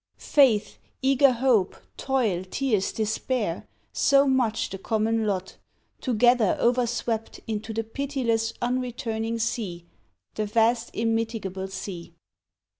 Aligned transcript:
Faith, 0.17 0.79
eager 1.03 1.31
hope, 1.31 1.75
toil, 1.95 2.43
tears, 2.49 2.91
despair, 2.91 3.67
so 3.93 4.25
much 4.27 4.71
The 4.71 4.79
common 4.79 5.27
lot, 5.27 5.57
together 5.99 6.57
over 6.59 6.87
swept 6.87 7.39
Into 7.45 7.71
the 7.71 7.83
pitiless 7.83 8.51
unreturning 8.63 9.37
sea, 9.37 9.85
The 10.33 10.47
vast 10.47 10.89
immitigable 10.95 11.67
sea. 11.67 12.15